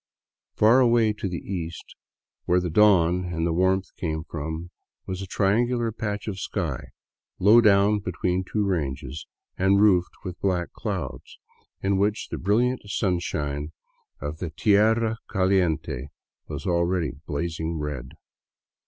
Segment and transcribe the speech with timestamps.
[0.55, 1.93] Far away to the east,
[2.45, 4.71] where the dawn and the warmth come from,
[5.05, 6.85] was a triangular patch of sky,
[7.37, 9.27] low down between two ranges
[9.59, 11.37] and roofed with black clouds,
[11.83, 13.73] in which the brilliant sun shine
[14.19, 16.07] of the tierra caliente
[16.47, 18.13] was already blazing red.